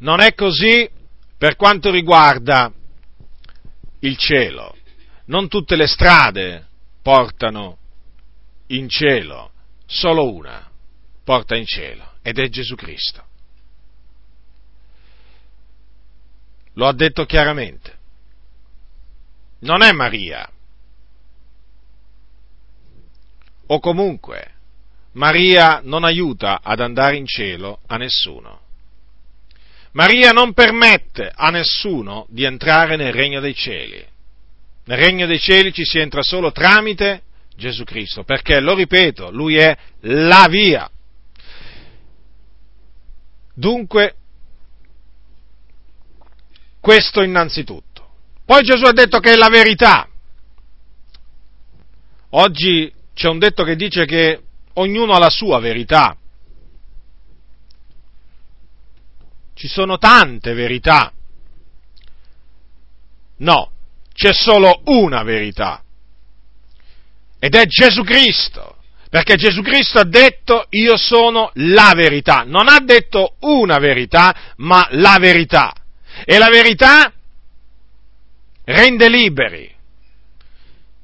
Non 0.00 0.18
è 0.18 0.34
così 0.34 0.90
per 1.36 1.54
quanto 1.54 1.92
riguarda 1.92 2.72
il 4.00 4.16
cielo. 4.16 4.76
Non 5.26 5.46
tutte 5.46 5.76
le 5.76 5.86
strade 5.86 6.67
portano 7.08 7.78
in 8.66 8.86
cielo, 8.90 9.52
solo 9.86 10.30
una 10.30 10.70
porta 11.24 11.56
in 11.56 11.64
cielo 11.64 12.16
ed 12.20 12.38
è 12.38 12.50
Gesù 12.50 12.74
Cristo. 12.74 13.24
Lo 16.74 16.86
ha 16.86 16.92
detto 16.92 17.24
chiaramente. 17.24 17.96
Non 19.60 19.80
è 19.80 19.90
Maria. 19.92 20.52
O 23.68 23.80
comunque, 23.80 24.52
Maria 25.12 25.80
non 25.82 26.04
aiuta 26.04 26.60
ad 26.62 26.80
andare 26.80 27.16
in 27.16 27.24
cielo 27.24 27.80
a 27.86 27.96
nessuno. 27.96 28.60
Maria 29.92 30.32
non 30.32 30.52
permette 30.52 31.32
a 31.34 31.48
nessuno 31.48 32.26
di 32.28 32.44
entrare 32.44 32.96
nel 32.96 33.14
regno 33.14 33.40
dei 33.40 33.54
cieli. 33.54 34.16
Nel 34.88 34.96
regno 34.96 35.26
dei 35.26 35.38
cieli 35.38 35.70
ci 35.70 35.84
si 35.84 35.98
entra 35.98 36.22
solo 36.22 36.50
tramite 36.50 37.24
Gesù 37.54 37.84
Cristo, 37.84 38.24
perché, 38.24 38.58
lo 38.58 38.74
ripeto, 38.74 39.30
Lui 39.30 39.56
è 39.56 39.76
la 40.00 40.46
via. 40.48 40.90
Dunque, 43.52 44.16
questo 46.80 47.20
innanzitutto. 47.20 48.08
Poi 48.46 48.62
Gesù 48.62 48.84
ha 48.84 48.92
detto 48.92 49.20
che 49.20 49.32
è 49.32 49.36
la 49.36 49.50
verità. 49.50 50.08
Oggi 52.30 52.90
c'è 53.12 53.28
un 53.28 53.38
detto 53.38 53.64
che 53.64 53.76
dice 53.76 54.06
che 54.06 54.42
ognuno 54.74 55.12
ha 55.12 55.18
la 55.18 55.28
sua 55.28 55.58
verità. 55.58 56.16
Ci 59.52 59.68
sono 59.68 59.98
tante 59.98 60.54
verità. 60.54 61.12
No, 63.36 63.72
c'è 64.18 64.32
solo 64.32 64.82
una 64.86 65.22
verità 65.22 65.80
ed 67.38 67.54
è 67.54 67.66
Gesù 67.66 68.02
Cristo. 68.02 68.74
Perché 69.08 69.36
Gesù 69.36 69.62
Cristo 69.62 70.00
ha 70.00 70.04
detto 70.04 70.66
io 70.70 70.98
sono 70.98 71.50
la 71.54 71.92
verità, 71.94 72.42
non 72.44 72.68
ha 72.68 72.78
detto 72.80 73.36
una 73.40 73.78
verità, 73.78 74.54
ma 74.56 74.86
la 74.90 75.16
verità. 75.18 75.72
E 76.26 76.36
la 76.36 76.50
verità 76.50 77.10
rende 78.64 79.08
liberi. 79.08 79.72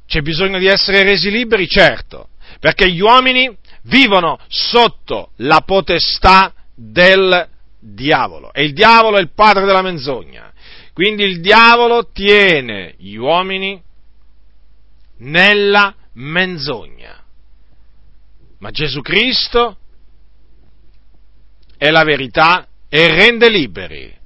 C'è 0.07 0.21
bisogno 0.21 0.59
di 0.59 0.67
essere 0.67 1.03
resi 1.03 1.31
liberi, 1.31 1.67
certo, 1.67 2.29
perché 2.61 2.91
gli 2.91 3.01
uomini 3.01 3.57
vivono 3.85 4.39
sotto 4.49 5.31
la 5.37 5.63
potestà 5.65 6.53
del 6.75 7.49
diavolo 7.79 8.53
e 8.53 8.65
il 8.65 8.73
diavolo 8.73 9.17
è 9.17 9.21
il 9.21 9.33
padre 9.35 9.65
della 9.65 9.83
menzogna. 9.83 10.53
Quindi 10.95 11.25
il 11.25 11.41
diavolo 11.41 12.11
tiene 12.13 12.95
gli 12.99 13.17
uomini 13.17 13.83
nella 15.19 15.93
menzogna. 16.13 17.21
Ma 18.59 18.71
Gesù 18.71 19.01
Cristo 19.01 19.77
è 21.77 21.91
la 21.91 22.05
verità 22.05 22.69
e 22.89 23.09
rende 23.09 23.51
liberi. 23.51 24.17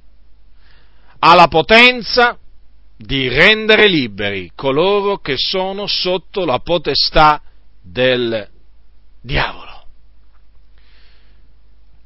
Ha 1.17 1.33
la 1.33 1.47
potenza 1.47 2.37
di 2.95 3.27
rendere 3.27 3.87
liberi 3.87 4.51
coloro 4.53 5.17
che 5.17 5.37
sono 5.37 5.87
sotto 5.87 6.45
la 6.45 6.59
potestà 6.59 7.41
del 7.81 8.47
diavolo. 9.19 9.68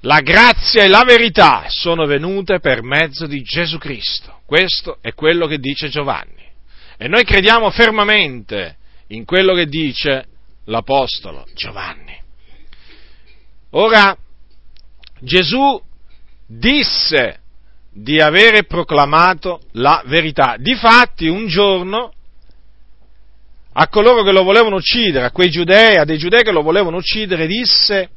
La 0.06 0.20
grazia 0.20 0.84
e 0.84 0.90
la 0.90 1.04
verità 1.06 1.66
sono 1.70 2.06
venute 2.06 2.60
per 2.60 2.84
mezzo 2.84 3.26
di 3.26 3.42
Gesù 3.42 3.78
Cristo. 3.78 4.42
Questo 4.46 4.98
è 5.00 5.14
quello 5.14 5.48
che 5.48 5.60
dice 5.60 5.88
Giovanni. 5.88 6.44
E 6.98 7.08
noi 7.08 7.24
crediamo 7.24 7.70
fermamente 7.70 8.78
in 9.08 9.24
quello 9.24 9.54
che 9.54 9.66
dice 9.66 10.26
l'Apostolo 10.66 11.46
Giovanni. 11.54 12.20
Ora, 13.72 14.16
Gesù 15.22 15.82
disse 16.48 17.40
di 17.90 18.20
avere 18.20 18.66
proclamato 18.66 19.62
la 19.74 20.04
verità. 20.06 20.58
Difatti, 20.60 21.28
un 21.28 21.48
giorno, 21.48 22.12
a 23.72 23.88
coloro 23.88 24.24
che 24.24 24.34
lo 24.34 24.44
volevano 24.44 24.76
uccidere, 24.76 25.26
a 25.28 25.32
quei 25.32 25.50
giudei, 25.50 25.96
a 25.96 26.04
dei 26.04 26.18
giudei 26.18 26.44
che 26.44 26.52
lo 26.52 26.62
volevano 26.62 26.98
uccidere, 26.98 27.48
disse, 27.48 28.10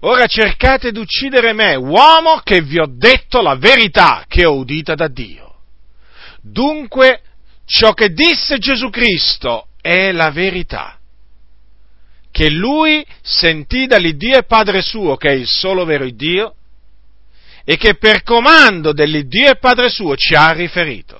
ora 0.00 0.26
cercate 0.26 0.92
di 0.92 0.98
uccidere 0.98 1.52
me, 1.52 1.74
uomo 1.74 2.40
che 2.42 2.60
vi 2.60 2.78
ho 2.78 2.86
detto 2.88 3.40
la 3.40 3.56
verità 3.56 4.24
che 4.28 4.44
ho 4.44 4.56
udita 4.56 4.94
da 4.94 5.08
Dio. 5.08 5.54
Dunque 6.40 7.22
ciò 7.64 7.92
che 7.92 8.12
disse 8.12 8.58
Gesù 8.58 8.90
Cristo 8.90 9.68
è 9.80 10.12
la 10.12 10.30
verità, 10.30 10.98
che 12.30 12.50
lui 12.50 13.04
sentì 13.22 13.86
dall'Iddio 13.86 14.38
e 14.38 14.44
Padre 14.44 14.82
suo, 14.82 15.16
che 15.16 15.30
è 15.30 15.32
il 15.32 15.46
solo 15.46 15.84
vero 15.84 16.08
Dio, 16.08 16.54
e 17.64 17.76
che 17.76 17.96
per 17.96 18.22
comando 18.22 18.92
dell'Iddio 18.92 19.50
e 19.50 19.56
Padre 19.56 19.90
suo 19.90 20.16
ci 20.16 20.34
ha 20.34 20.52
riferito. 20.52 21.17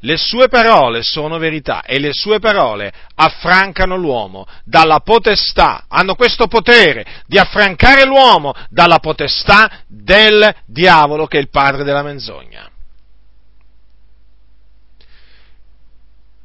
Le 0.00 0.16
sue 0.16 0.48
parole 0.48 1.02
sono 1.02 1.38
verità 1.38 1.82
e 1.82 1.98
le 1.98 2.12
sue 2.12 2.38
parole 2.38 2.92
affrancano 3.14 3.96
l'uomo 3.96 4.46
dalla 4.64 5.00
potestà, 5.00 5.84
hanno 5.88 6.14
questo 6.14 6.46
potere 6.46 7.04
di 7.26 7.38
affrancare 7.38 8.04
l'uomo 8.04 8.54
dalla 8.70 8.98
potestà 8.98 9.82
del 9.86 10.54
diavolo 10.66 11.26
che 11.26 11.36
è 11.36 11.40
il 11.40 11.50
padre 11.50 11.84
della 11.84 12.02
menzogna. 12.02 12.68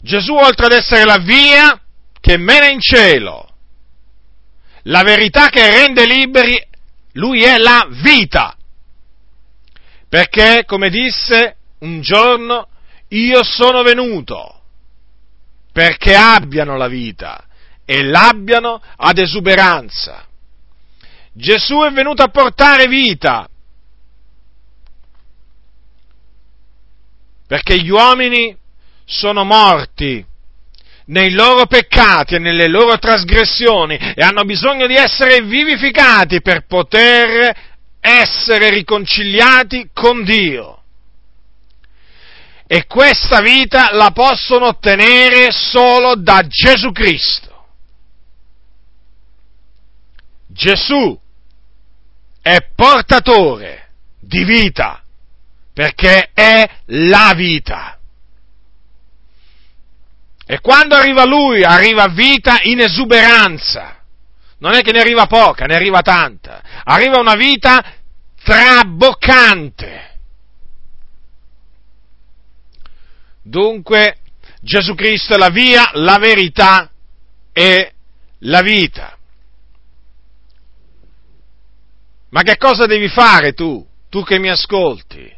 Gesù, 0.01 0.35
oltre 0.35 0.67
ad 0.67 0.74
essere 0.74 1.03
la 1.03 1.17
via 1.17 1.79
che 2.19 2.38
mena 2.38 2.67
in 2.67 2.79
cielo, 2.79 3.50
la 4.83 5.01
verità 5.01 5.47
che 5.50 5.67
rende 5.67 6.05
liberi, 6.05 6.62
lui 7.13 7.41
è 7.43 7.57
la 7.57 7.88
vita. 7.89 8.55
Perché, 10.07 10.63
come 10.65 10.89
disse 10.89 11.55
un 11.79 12.01
giorno, 12.01 12.67
io 13.09 13.43
sono 13.43 13.83
venuto 13.83 14.62
perché 15.71 16.15
abbiano 16.15 16.77
la 16.77 16.88
vita 16.88 17.45
e 17.85 18.03
l'abbiano 18.03 18.81
ad 18.95 19.17
esuberanza. 19.17 20.25
Gesù 21.33 21.81
è 21.81 21.91
venuto 21.91 22.24
a 22.24 22.29
portare 22.29 22.88
vita 22.88 23.47
perché 27.47 27.79
gli 27.79 27.89
uomini 27.89 28.55
sono 29.05 29.43
morti 29.43 30.25
nei 31.07 31.31
loro 31.31 31.67
peccati 31.67 32.35
e 32.35 32.39
nelle 32.39 32.67
loro 32.67 32.97
trasgressioni 32.97 33.95
e 33.95 34.24
hanno 34.24 34.43
bisogno 34.43 34.88
di 34.88 34.95
essere 34.95 35.41
vivificati 35.41 36.41
per 36.41 36.65
poter 36.65 37.55
essere 38.00 38.69
riconciliati 38.69 39.89
con 39.93 40.24
Dio. 40.24 40.75
E 42.67 42.86
questa 42.88 43.41
vita 43.41 43.93
la 43.93 44.12
possono 44.12 44.67
ottenere 44.67 45.51
solo 45.51 46.15
da 46.15 46.45
Gesù 46.48 46.91
Cristo. 46.91 47.53
Gesù 50.48 51.19
è 52.41 52.57
portatore 52.74 53.89
di 54.19 54.43
vita 54.43 55.03
perché 55.74 56.31
è 56.34 56.67
la 56.86 57.34
vita. 57.36 58.00
E 60.48 60.62
quando 60.62 60.95
arriva 60.95 61.25
lui, 61.25 61.63
arriva 61.63 62.07
vita 62.07 62.60
in 62.62 62.79
esuberanza. 62.79 63.98
Non 64.60 64.74
è 64.74 64.81
che 64.81 64.91
ne 64.91 65.01
arriva 65.01 65.25
poca, 65.25 65.65
ne 65.65 65.75
arriva 65.75 66.01
tanta. 66.01 66.62
Arriva 66.84 67.19
una 67.19 67.36
vita 67.36 67.84
traboccante. 68.41 70.14
Dunque, 73.48 74.18
Gesù 74.62 74.96
Cristo 74.96 75.36
è 75.36 75.38
la 75.38 75.50
via, 75.50 75.90
la 75.94 76.18
verità 76.18 76.92
e 77.54 77.94
la 78.40 78.62
vita. 78.62 79.18
Ma 82.30 82.42
che 82.42 82.58
cosa 82.58 82.86
devi 82.86 83.08
fare 83.08 83.54
tu, 83.54 83.86
tu 84.10 84.24
che 84.24 84.40
mi 84.40 84.50
ascolti? 84.50 85.34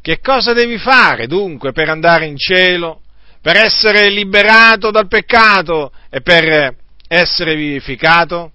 Che 0.00 0.20
cosa 0.20 0.52
devi 0.52 0.78
fare 0.78 1.26
dunque 1.26 1.72
per 1.72 1.88
andare 1.88 2.26
in 2.26 2.36
cielo? 2.36 3.02
per 3.42 3.56
essere 3.56 4.08
liberato 4.08 4.92
dal 4.92 5.08
peccato 5.08 5.92
e 6.08 6.20
per 6.22 6.76
essere 7.08 7.56
vivificato? 7.56 8.52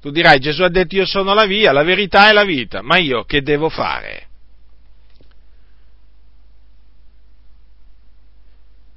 Tu 0.00 0.10
dirai, 0.10 0.40
Gesù 0.40 0.64
ha 0.64 0.68
detto 0.68 0.96
io 0.96 1.06
sono 1.06 1.32
la 1.32 1.46
via, 1.46 1.70
la 1.70 1.84
verità 1.84 2.28
e 2.28 2.32
la 2.32 2.42
vita, 2.42 2.82
ma 2.82 2.98
io 2.98 3.22
che 3.22 3.40
devo 3.40 3.68
fare? 3.68 4.26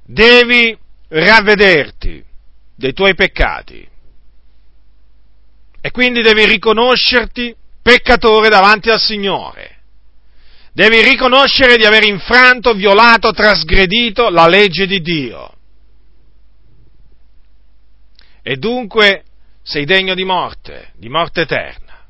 Devi 0.06 0.76
ravvederti 1.08 2.24
dei 2.74 2.92
tuoi 2.92 3.14
peccati 3.14 3.88
e 5.80 5.90
quindi 5.90 6.22
devi 6.22 6.46
riconoscerti 6.46 7.54
peccatore 7.82 8.48
davanti 8.48 8.90
al 8.90 9.00
Signore 9.00 9.76
devi 10.76 11.00
riconoscere 11.00 11.78
di 11.78 11.86
aver 11.86 12.04
infranto, 12.04 12.74
violato, 12.74 13.32
trasgredito 13.32 14.28
la 14.28 14.46
legge 14.46 14.86
di 14.86 15.00
Dio. 15.00 15.50
E 18.42 18.56
dunque 18.56 19.24
sei 19.62 19.86
degno 19.86 20.14
di 20.14 20.24
morte, 20.24 20.92
di 20.98 21.08
morte 21.08 21.40
eterna. 21.40 22.04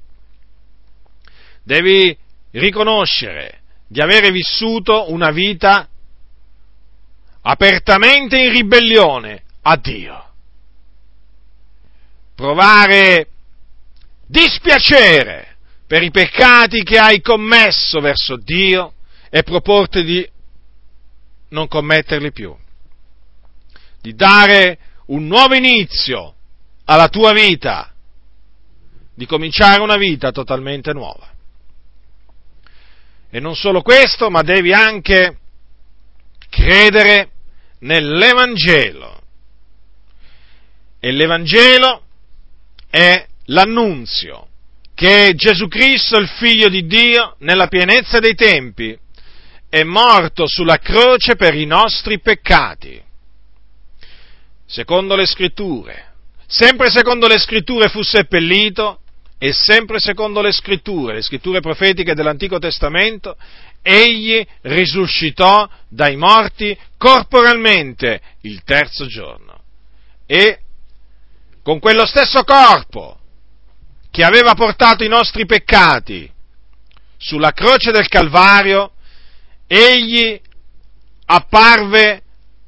Devi 1.62 2.18
riconoscere 2.50 3.60
di 3.86 4.00
avere 4.00 4.32
vissuto 4.32 5.12
una 5.12 5.30
vita 5.30 5.88
apertamente 7.48 8.38
in 8.38 8.50
ribellione 8.50 9.42
a 9.62 9.76
Dio. 9.76 10.24
Provare 12.34 13.28
dispiacere 14.26 15.56
per 15.86 16.02
i 16.02 16.10
peccati 16.10 16.82
che 16.82 16.98
hai 16.98 17.20
commesso 17.20 18.00
verso 18.00 18.36
Dio 18.36 18.94
e 19.30 19.44
proporti 19.44 20.02
di 20.02 20.28
non 21.50 21.68
commetterli 21.68 22.32
più, 22.32 22.54
di 24.00 24.14
dare 24.14 24.78
un 25.06 25.26
nuovo 25.26 25.54
inizio 25.54 26.34
alla 26.84 27.08
tua 27.08 27.32
vita, 27.32 27.92
di 29.14 29.24
cominciare 29.24 29.80
una 29.80 29.96
vita 29.96 30.32
totalmente 30.32 30.92
nuova. 30.92 31.30
E 33.30 33.38
non 33.38 33.54
solo 33.54 33.82
questo, 33.82 34.30
ma 34.30 34.42
devi 34.42 34.72
anche 34.72 35.38
credere 36.48 37.30
nell'Evangelo. 37.80 39.20
E 40.98 41.12
l'Evangelo 41.12 42.02
è 42.88 43.26
l'annunzio 43.46 44.48
che 44.94 45.34
Gesù 45.34 45.68
Cristo, 45.68 46.16
il 46.18 46.28
figlio 46.28 46.68
di 46.68 46.86
Dio, 46.86 47.36
nella 47.40 47.66
pienezza 47.66 48.18
dei 48.18 48.34
tempi, 48.34 48.98
è 49.68 49.82
morto 49.82 50.46
sulla 50.46 50.78
croce 50.78 51.36
per 51.36 51.54
i 51.54 51.66
nostri 51.66 52.18
peccati, 52.20 53.02
secondo 54.64 55.14
le 55.14 55.26
scritture. 55.26 56.04
Sempre 56.46 56.90
secondo 56.90 57.26
le 57.26 57.38
scritture 57.38 57.88
fu 57.88 58.02
seppellito 58.02 59.00
e 59.38 59.52
sempre 59.52 59.98
secondo 59.98 60.40
le 60.40 60.52
scritture, 60.52 61.14
le 61.14 61.22
scritture 61.22 61.60
profetiche 61.60 62.14
dell'Antico 62.14 62.58
Testamento, 62.58 63.36
egli 63.82 64.44
risuscitò 64.62 65.68
dai 65.88 66.16
morti 66.16 66.76
corporalmente 66.96 68.20
il 68.42 68.62
terzo 68.64 69.06
giorno. 69.06 69.60
E 70.26 70.60
con 71.62 71.78
quello 71.78 72.06
stesso 72.06 72.42
corpo 72.44 73.18
che 74.10 74.24
aveva 74.24 74.54
portato 74.54 75.04
i 75.04 75.08
nostri 75.08 75.44
peccati 75.44 76.30
sulla 77.18 77.52
croce 77.52 77.90
del 77.90 78.08
Calvario, 78.08 78.92
egli 79.66 80.40
apparve 81.26 82.22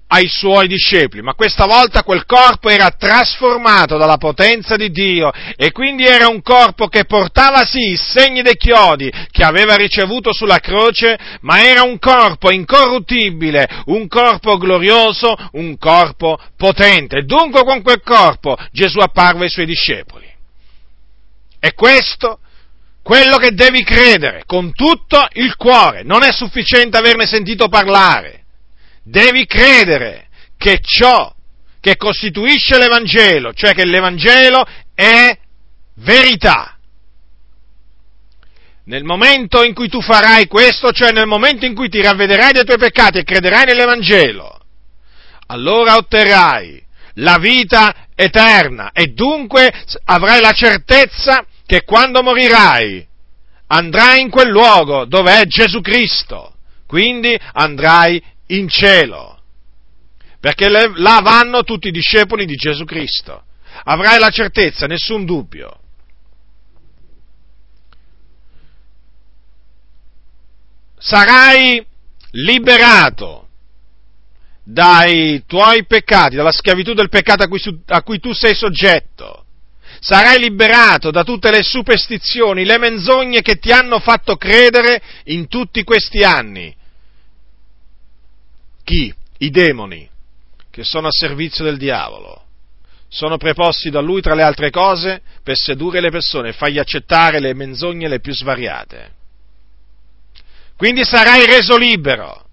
ai 0.08 0.26
suoi 0.28 0.68
discepoli, 0.68 1.22
ma 1.22 1.34
questa 1.34 1.66
volta 1.66 2.02
quel 2.02 2.24
corpo 2.24 2.70
era 2.70 2.90
trasformato 2.90 3.98
dalla 3.98 4.16
potenza 4.16 4.76
di 4.76 4.90
Dio 4.90 5.30
e 5.56 5.70
quindi 5.70 6.04
era 6.04 6.28
un 6.28 6.40
corpo 6.40 6.88
che 6.88 7.04
portava 7.04 7.64
sì 7.66 7.90
i 7.90 7.96
segni 7.96 8.42
dei 8.42 8.56
chiodi 8.56 9.12
che 9.30 9.44
aveva 9.44 9.76
ricevuto 9.76 10.32
sulla 10.32 10.60
croce, 10.60 11.18
ma 11.42 11.62
era 11.62 11.82
un 11.82 11.98
corpo 11.98 12.50
incorruttibile, 12.50 13.68
un 13.86 14.08
corpo 14.08 14.56
glorioso, 14.56 15.36
un 15.52 15.76
corpo 15.76 16.38
potente. 16.56 17.24
Dunque 17.24 17.64
con 17.64 17.82
quel 17.82 18.00
corpo 18.02 18.56
Gesù 18.72 19.00
apparve 19.00 19.44
ai 19.44 19.50
suoi 19.50 19.66
discepoli. 19.66 20.26
È 21.58 21.74
questo 21.74 22.38
quello 23.02 23.36
che 23.36 23.52
devi 23.52 23.82
credere 23.84 24.44
con 24.46 24.72
tutto 24.72 25.26
il 25.32 25.54
cuore. 25.56 26.02
Non 26.02 26.22
è 26.22 26.32
sufficiente 26.32 26.96
averne 26.96 27.26
sentito 27.26 27.68
parlare. 27.68 28.44
Devi 29.08 29.46
credere 29.46 30.28
che 30.58 30.80
ciò 30.82 31.34
che 31.80 31.96
costituisce 31.96 32.76
l'Evangelo, 32.76 33.54
cioè 33.54 33.72
che 33.72 33.86
l'Evangelo 33.86 34.66
è 34.94 35.34
verità. 35.94 36.76
Nel 38.84 39.04
momento 39.04 39.62
in 39.62 39.72
cui 39.72 39.88
tu 39.88 40.02
farai 40.02 40.46
questo, 40.46 40.92
cioè 40.92 41.12
nel 41.12 41.26
momento 41.26 41.64
in 41.64 41.74
cui 41.74 41.88
ti 41.88 42.02
ravvederai 42.02 42.52
dei 42.52 42.64
tuoi 42.64 42.76
peccati 42.76 43.18
e 43.18 43.24
crederai 43.24 43.64
nell'Evangelo, 43.64 44.60
allora 45.46 45.96
otterrai 45.96 46.84
la 47.14 47.38
vita 47.38 48.08
eterna 48.14 48.92
e 48.92 49.08
dunque 49.08 49.72
avrai 50.04 50.40
la 50.40 50.52
certezza 50.52 51.46
che 51.64 51.84
quando 51.84 52.22
morirai 52.22 53.06
andrai 53.68 54.20
in 54.20 54.28
quel 54.28 54.50
luogo 54.50 55.06
dove 55.06 55.40
è 55.40 55.46
Gesù 55.46 55.80
Cristo, 55.80 56.54
quindi 56.86 57.38
andrai 57.52 58.22
in 58.48 58.68
cielo, 58.68 59.40
perché 60.40 60.68
là 60.68 61.20
vanno 61.20 61.64
tutti 61.64 61.88
i 61.88 61.92
discepoli 61.92 62.44
di 62.44 62.54
Gesù 62.54 62.84
Cristo. 62.84 63.44
Avrai 63.84 64.18
la 64.18 64.30
certezza, 64.30 64.86
nessun 64.86 65.24
dubbio. 65.24 65.80
Sarai 70.98 71.84
liberato 72.32 73.48
dai 74.64 75.44
tuoi 75.46 75.86
peccati, 75.86 76.36
dalla 76.36 76.52
schiavitù 76.52 76.92
del 76.92 77.08
peccato 77.08 77.44
a 77.44 77.48
cui, 77.48 77.60
a 77.86 78.02
cui 78.02 78.18
tu 78.18 78.32
sei 78.32 78.54
soggetto. 78.54 79.44
Sarai 80.00 80.38
liberato 80.38 81.10
da 81.10 81.24
tutte 81.24 81.50
le 81.50 81.62
superstizioni, 81.62 82.64
le 82.64 82.78
menzogne 82.78 83.40
che 83.40 83.56
ti 83.56 83.72
hanno 83.72 83.98
fatto 83.98 84.36
credere 84.36 85.00
in 85.24 85.48
tutti 85.48 85.82
questi 85.84 86.22
anni. 86.22 86.74
Chi? 88.88 89.14
I 89.40 89.50
demoni, 89.50 90.08
che 90.70 90.82
sono 90.82 91.08
a 91.08 91.12
servizio 91.12 91.62
del 91.62 91.76
diavolo. 91.76 92.44
Sono 93.08 93.36
preposti 93.36 93.90
da 93.90 94.00
lui, 94.00 94.22
tra 94.22 94.34
le 94.34 94.42
altre 94.42 94.70
cose, 94.70 95.20
per 95.42 95.56
sedurre 95.56 96.00
le 96.00 96.10
persone 96.10 96.48
e 96.48 96.52
fargli 96.54 96.78
accettare 96.78 97.38
le 97.38 97.52
menzogne 97.52 98.08
le 98.08 98.20
più 98.20 98.32
svariate. 98.32 99.12
Quindi 100.76 101.04
sarai 101.04 101.44
reso 101.44 101.76
libero 101.76 102.46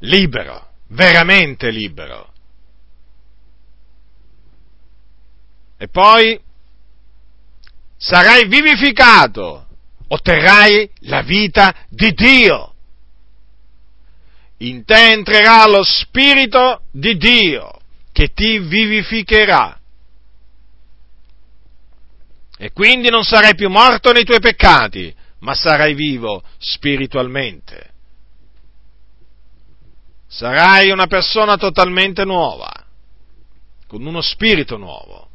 libero, 0.00 0.70
veramente 0.88 1.70
libero. 1.70 2.32
E 5.76 5.88
poi 5.88 6.40
sarai 7.96 8.46
vivificato, 8.48 9.66
otterrai 10.08 10.90
la 11.02 11.22
vita 11.22 11.74
di 11.88 12.12
Dio. 12.12 12.74
In 14.58 14.84
te 14.84 15.12
entrerà 15.12 15.66
lo 15.66 15.82
Spirito 15.82 16.82
di 16.90 17.16
Dio 17.16 17.70
che 18.12 18.32
ti 18.34 18.58
vivificherà. 18.58 19.78
E 22.58 22.72
quindi 22.72 23.08
non 23.08 23.22
sarai 23.22 23.54
più 23.54 23.68
morto 23.68 24.10
nei 24.10 24.24
tuoi 24.24 24.40
peccati, 24.40 25.14
ma 25.40 25.54
sarai 25.54 25.94
vivo 25.94 26.42
spiritualmente 26.58 27.88
sarai 30.28 30.90
una 30.90 31.06
persona 31.06 31.56
totalmente 31.56 32.24
nuova, 32.24 32.70
con 33.86 34.04
uno 34.04 34.20
spirito 34.20 34.76
nuovo, 34.76 35.30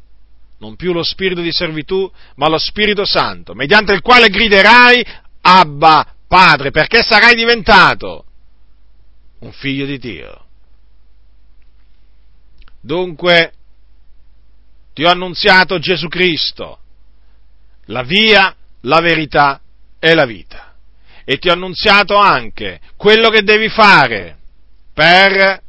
non 0.58 0.76
più 0.76 0.92
lo 0.92 1.02
spirito 1.02 1.40
di 1.40 1.52
servitù, 1.52 2.10
ma 2.36 2.48
lo 2.48 2.58
Spirito 2.58 3.04
Santo, 3.04 3.54
mediante 3.54 3.92
il 3.92 4.00
quale 4.00 4.28
griderai 4.28 5.04
Abba 5.42 6.14
Padre, 6.26 6.70
perché 6.70 7.02
sarai 7.02 7.34
diventato 7.34 8.24
un 9.44 9.52
figlio 9.52 9.84
di 9.84 9.98
Dio. 9.98 10.44
Dunque, 12.80 13.52
ti 14.92 15.04
ho 15.04 15.10
annunziato 15.10 15.78
Gesù 15.78 16.08
Cristo, 16.08 16.78
la 17.86 18.02
via, 18.02 18.54
la 18.82 19.00
verità 19.00 19.60
e 19.98 20.14
la 20.14 20.24
vita. 20.24 20.74
E 21.24 21.38
ti 21.38 21.48
ho 21.48 21.52
annunziato 21.52 22.16
anche 22.16 22.80
quello 22.96 23.30
che 23.30 23.42
devi 23.42 23.68
fare 23.68 24.38
per 24.92 25.62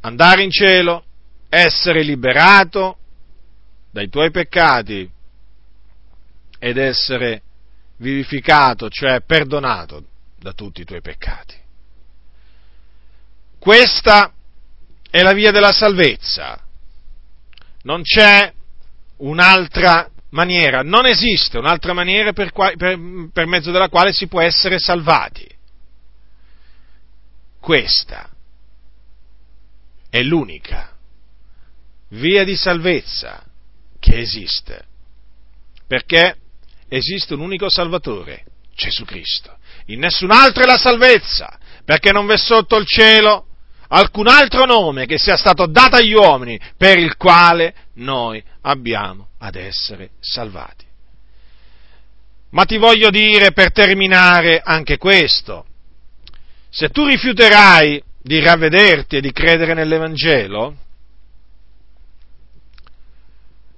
andare 0.00 0.42
in 0.42 0.50
cielo, 0.50 1.04
essere 1.48 2.02
liberato 2.02 2.98
dai 3.90 4.08
tuoi 4.08 4.30
peccati 4.30 5.10
ed 6.58 6.76
essere 6.76 7.42
vivificato, 7.98 8.90
cioè 8.90 9.22
perdonato 9.22 10.04
da 10.38 10.52
tutti 10.52 10.82
i 10.82 10.84
tuoi 10.84 11.00
peccati. 11.00 11.64
Questa 13.66 14.32
è 15.10 15.22
la 15.22 15.32
via 15.32 15.50
della 15.50 15.72
salvezza. 15.72 16.56
Non 17.82 18.02
c'è 18.02 18.52
un'altra 19.16 20.08
maniera, 20.30 20.82
non 20.82 21.04
esiste 21.04 21.58
un'altra 21.58 21.92
maniera 21.92 22.32
per, 22.32 22.52
per, 22.52 22.96
per 23.32 23.46
mezzo 23.46 23.72
della 23.72 23.88
quale 23.88 24.12
si 24.12 24.28
può 24.28 24.40
essere 24.40 24.78
salvati 24.78 25.54
questa 27.66 28.30
è 30.08 30.22
l'unica 30.22 30.96
via 32.10 32.44
di 32.44 32.54
salvezza 32.54 33.44
che 33.98 34.20
esiste, 34.20 34.84
perché 35.88 36.36
esiste 36.86 37.34
un 37.34 37.40
unico 37.40 37.68
Salvatore, 37.68 38.44
Gesù 38.72 39.04
Cristo. 39.04 39.58
In 39.86 39.98
nessun 39.98 40.30
altro 40.30 40.62
è 40.62 40.66
la 40.66 40.78
salvezza, 40.78 41.58
perché 41.84 42.12
non 42.12 42.26
v'è 42.26 42.36
sotto 42.36 42.76
il 42.76 42.86
cielo 42.86 43.46
alcun 43.88 44.28
altro 44.28 44.64
nome 44.64 45.06
che 45.06 45.18
sia 45.18 45.36
stato 45.36 45.66
dato 45.66 45.96
agli 45.96 46.14
uomini 46.14 46.58
per 46.76 46.98
il 46.98 47.16
quale 47.16 47.74
noi 47.94 48.42
abbiamo 48.62 49.28
ad 49.38 49.56
essere 49.56 50.10
salvati. 50.20 50.84
Ma 52.50 52.64
ti 52.64 52.76
voglio 52.76 53.10
dire 53.10 53.52
per 53.52 53.72
terminare 53.72 54.60
anche 54.64 54.96
questo, 54.98 55.66
se 56.70 56.88
tu 56.88 57.06
rifiuterai 57.06 58.02
di 58.22 58.40
ravvederti 58.40 59.16
e 59.16 59.20
di 59.20 59.32
credere 59.32 59.74
nell'Evangelo, 59.74 60.76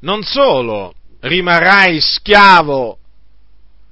non 0.00 0.22
solo 0.22 0.94
rimarrai 1.20 2.00
schiavo 2.00 2.98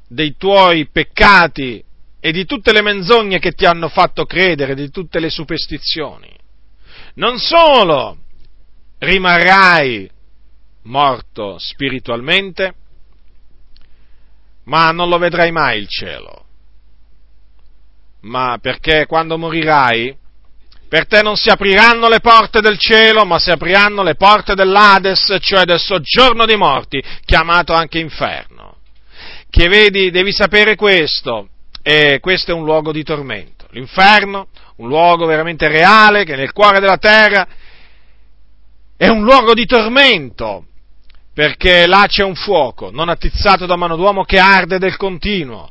dei 0.08 0.36
tuoi 0.36 0.88
peccati 0.88 1.82
e 2.26 2.32
di 2.32 2.44
tutte 2.44 2.72
le 2.72 2.82
menzogne 2.82 3.38
che 3.38 3.52
ti 3.52 3.64
hanno 3.66 3.88
fatto 3.88 4.24
credere, 4.24 4.74
di 4.74 4.90
tutte 4.90 5.20
le 5.20 5.30
superstizioni, 5.30 6.28
non 7.14 7.38
solo 7.38 8.16
rimarrai 8.98 10.10
morto 10.82 11.56
spiritualmente, 11.56 12.74
ma 14.64 14.90
non 14.90 15.08
lo 15.08 15.18
vedrai 15.18 15.52
mai 15.52 15.78
il 15.78 15.86
cielo 15.86 16.46
ma 18.22 18.58
perché 18.60 19.06
quando 19.06 19.38
morirai, 19.38 20.12
per 20.88 21.06
te 21.06 21.22
non 21.22 21.36
si 21.36 21.48
apriranno 21.48 22.08
le 22.08 22.18
porte 22.18 22.60
del 22.60 22.76
cielo, 22.76 23.24
ma 23.24 23.38
si 23.38 23.52
apriranno 23.52 24.02
le 24.02 24.16
porte 24.16 24.56
dell'Ades, 24.56 25.36
cioè 25.40 25.64
del 25.64 25.78
soggiorno 25.78 26.44
dei 26.44 26.56
morti, 26.56 27.00
chiamato 27.24 27.72
anche 27.72 28.00
inferno. 28.00 28.78
Che 29.48 29.68
vedi, 29.68 30.10
devi 30.10 30.32
sapere 30.32 30.74
questo, 30.74 31.50
e 31.88 32.18
questo 32.18 32.50
è 32.50 32.54
un 32.54 32.64
luogo 32.64 32.90
di 32.90 33.04
tormento. 33.04 33.68
L'inferno, 33.70 34.48
un 34.78 34.88
luogo 34.88 35.24
veramente 35.24 35.68
reale, 35.68 36.24
che 36.24 36.32
è 36.32 36.36
nel 36.36 36.50
cuore 36.50 36.80
della 36.80 36.96
terra, 36.96 37.46
è 38.96 39.06
un 39.06 39.22
luogo 39.22 39.54
di 39.54 39.66
tormento, 39.66 40.66
perché 41.32 41.86
là 41.86 42.06
c'è 42.08 42.24
un 42.24 42.34
fuoco, 42.34 42.90
non 42.90 43.08
attizzato 43.08 43.66
da 43.66 43.76
mano 43.76 43.94
d'uomo, 43.94 44.24
che 44.24 44.40
arde 44.40 44.80
del 44.80 44.96
continuo 44.96 45.70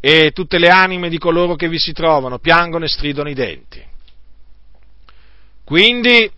e 0.00 0.32
tutte 0.32 0.58
le 0.58 0.68
anime 0.68 1.08
di 1.08 1.16
coloro 1.16 1.54
che 1.54 1.70
vi 1.70 1.78
si 1.78 1.94
trovano 1.94 2.38
piangono 2.38 2.84
e 2.84 2.88
stridono 2.88 3.30
i 3.30 3.34
denti. 3.34 3.82
Quindi, 5.64 6.30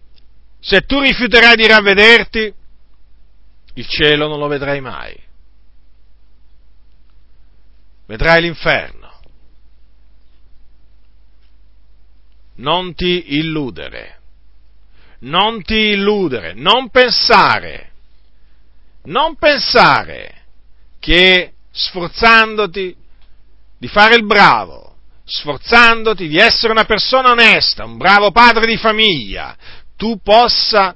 se 0.60 0.82
tu 0.82 1.00
rifiuterai 1.00 1.56
di 1.56 1.66
ravvederti, 1.66 2.54
il 3.74 3.86
cielo 3.88 4.28
non 4.28 4.38
lo 4.38 4.46
vedrai 4.46 4.80
mai. 4.80 5.30
Vedrai 8.12 8.42
l'inferno. 8.42 9.10
Non 12.56 12.94
ti 12.94 13.38
illudere. 13.38 14.18
Non 15.20 15.62
ti 15.62 15.92
illudere, 15.92 16.52
non 16.52 16.90
pensare, 16.90 17.92
non 19.04 19.36
pensare 19.36 20.42
che 20.98 21.52
sforzandoti 21.70 22.94
di 23.78 23.88
fare 23.88 24.16
il 24.16 24.26
bravo, 24.26 24.96
sforzandoti 25.24 26.28
di 26.28 26.36
essere 26.36 26.72
una 26.72 26.84
persona 26.84 27.30
onesta, 27.30 27.84
un 27.84 27.96
bravo 27.96 28.30
padre 28.30 28.66
di 28.66 28.76
famiglia, 28.76 29.56
tu 29.96 30.20
possa 30.20 30.94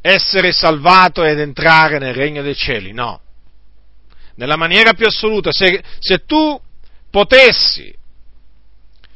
essere 0.00 0.52
salvato 0.52 1.22
ed 1.22 1.38
entrare 1.38 1.98
nel 1.98 2.14
regno 2.14 2.40
dei 2.40 2.54
cieli. 2.54 2.92
No. 2.92 3.21
Nella 4.36 4.56
maniera 4.56 4.94
più 4.94 5.06
assoluta, 5.06 5.50
se, 5.52 5.82
se 5.98 6.24
tu 6.24 6.60
potessi, 7.10 7.94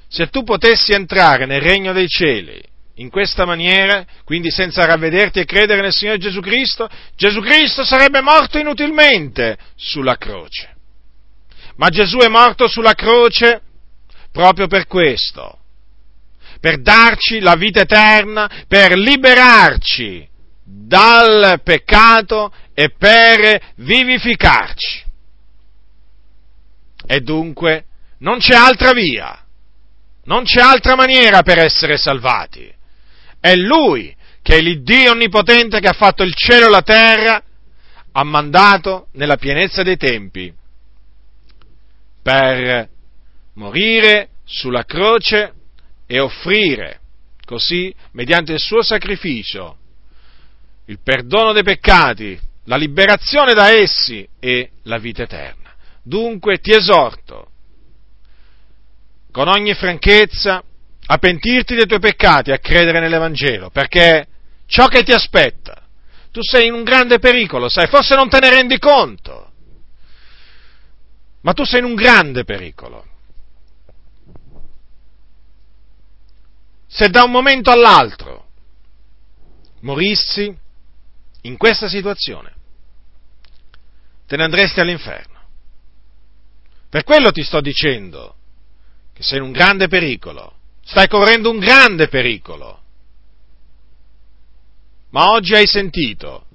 se 0.09 0.29
tu 0.29 0.45
potessi 0.45 0.93
entrare 0.93 1.47
nel 1.47 1.61
regno 1.61 1.93
dei 1.93 2.09
cieli 2.09 2.63
in 2.99 3.11
questa 3.11 3.45
maniera, 3.45 4.05
quindi 4.25 4.51
senza 4.51 4.85
ravvederti 4.85 5.41
e 5.41 5.45
credere 5.45 5.83
nel 5.83 5.93
Signore 5.93 6.19
Gesù 6.19 6.41
Cristo, 6.41 6.89
Gesù 7.15 7.41
Cristo 7.41 7.85
sarebbe 7.85 8.21
morto 8.21 8.59
inutilmente 8.59 9.59
sulla 9.75 10.17
croce. 10.17 10.75
Ma 11.77 11.89
Gesù 11.89 12.19
è 12.19 12.29
morto 12.29 12.69
sulla 12.69 12.95
croce 12.95 13.61
proprio 14.33 14.67
per 14.67 14.87
questo, 14.87 15.59
per 16.61 16.81
darci 16.81 17.41
la 17.41 17.55
vita 17.55 17.81
eterna, 17.83 18.65
per 18.67 18.97
liberarci 18.97 20.27
dal 20.65 21.61
peccato 21.63 22.53
e 22.73 22.91
per 22.97 23.73
vivificarci. 23.77 25.05
E 27.07 27.21
dunque 27.21 27.85
non 28.19 28.39
c'è 28.39 28.55
altra 28.55 28.93
via, 28.93 29.45
non 30.25 30.45
c'è 30.45 30.61
altra 30.61 30.97
maniera 30.97 31.43
per 31.43 31.59
essere 31.59 31.97
salvati. 31.97 32.73
È 33.41 33.55
Lui 33.55 34.15
che 34.43 34.57
è 34.57 34.61
l'Iddio 34.61 35.11
Onnipotente 35.11 35.81
che 35.81 35.89
ha 35.89 35.93
fatto 35.93 36.23
il 36.23 36.35
cielo 36.35 36.67
e 36.67 36.71
la 36.71 36.83
terra, 36.83 37.43
ha 38.13 38.23
mandato 38.23 39.09
nella 39.13 39.37
pienezza 39.37 39.83
dei 39.83 39.97
tempi 39.97 40.53
per 42.23 42.89
morire 43.55 44.29
sulla 44.45 44.85
croce 44.85 45.53
e 46.07 46.21
offrire 46.21 47.01
così, 47.45 47.95
mediante 48.13 48.53
il 48.53 48.61
suo 48.61 48.83
sacrificio, 48.83 49.79
il 50.87 50.99
perdono 51.03 51.53
dei 51.53 51.63
peccati, 51.63 52.39
la 52.65 52.77
liberazione 52.77 53.55
da 53.55 53.71
essi 53.71 54.29
e 54.39 54.71
la 54.83 54.99
vita 54.99 55.23
eterna. 55.23 55.66
Dunque 56.07 56.59
ti 56.59 56.71
esorto 56.71 57.51
con 59.33 59.49
ogni 59.49 59.75
franchezza 59.75 60.63
a 61.09 61.19
pentirti 61.19 61.75
dei 61.75 61.87
tuoi 61.87 61.99
peccati, 61.99 62.53
a 62.53 62.59
credere 62.59 63.01
nell'Evangelo, 63.01 63.71
perché 63.71 64.29
ciò 64.67 64.87
che 64.87 65.03
ti 65.03 65.11
aspetta, 65.11 65.83
tu 66.31 66.43
sei 66.43 66.69
in 66.69 66.75
un 66.75 66.85
grande 66.85 67.19
pericolo, 67.19 67.69
sai, 67.69 67.89
forse 67.89 68.15
non 68.15 68.29
te 68.29 68.39
ne 68.39 68.51
rendi 68.51 68.79
conto, 68.79 69.51
ma 71.41 71.53
tu 71.53 71.65
sei 71.65 71.81
in 71.81 71.87
un 71.87 71.95
grande 71.97 72.45
pericolo. 72.45 73.05
Se 76.87 77.09
da 77.09 77.25
un 77.25 77.33
momento 77.33 77.73
all'altro 77.73 78.47
morissi 79.81 80.57
in 81.43 81.57
questa 81.57 81.89
situazione, 81.89 82.55
te 84.25 84.37
ne 84.37 84.45
andresti 84.45 84.79
all'inferno. 84.79 85.35
Per 86.97 87.05
quello 87.05 87.31
ti 87.31 87.43
sto 87.43 87.61
dicendo 87.61 88.37
che 89.13 89.23
sei 89.23 89.37
in 89.37 89.45
un 89.45 89.53
grande 89.53 89.87
pericolo, 89.87 90.61
stai 90.83 91.09
correndo 91.09 91.51
un 91.51 91.59
grande 91.59 92.09
pericolo. 92.09 92.81
Ma 95.11 95.33
oggi 95.33 95.53
hai 95.53 95.67
sentito, 95.67 96.47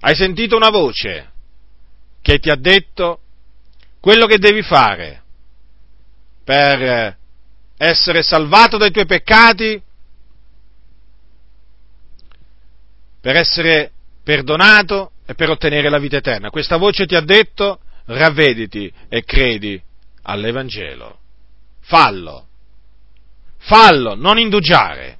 hai 0.00 0.16
sentito 0.16 0.56
una 0.56 0.70
voce 0.70 1.30
che 2.20 2.40
ti 2.40 2.50
ha 2.50 2.56
detto 2.56 3.20
quello 4.00 4.26
che 4.26 4.38
devi 4.38 4.62
fare 4.62 5.22
per 6.42 7.16
essere 7.76 8.22
salvato 8.24 8.76
dai 8.76 8.90
tuoi 8.90 9.06
peccati, 9.06 9.80
per 13.20 13.36
essere 13.36 13.92
perdonato 14.24 15.12
e 15.26 15.36
per 15.36 15.48
ottenere 15.48 15.88
la 15.88 16.00
vita 16.00 16.16
eterna. 16.16 16.50
Questa 16.50 16.76
voce 16.76 17.06
ti 17.06 17.14
ha 17.14 17.20
detto 17.20 17.78
ravvediti 18.06 18.92
e 19.08 19.22
credi 19.24 19.80
all'Evangelo. 20.22 21.18
Fallo, 21.80 22.46
fallo, 23.58 24.14
non 24.14 24.38
indugiare. 24.38 25.18